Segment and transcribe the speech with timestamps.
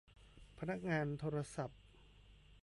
[0.59, 1.79] พนักงานโทรศัพท์